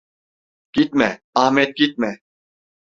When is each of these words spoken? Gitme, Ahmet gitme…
Gitme, 0.71 1.19
Ahmet 1.35 1.75
gitme… 1.77 2.19